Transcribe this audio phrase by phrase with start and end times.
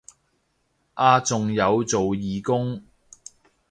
[0.95, 2.81] 啊仲有做義工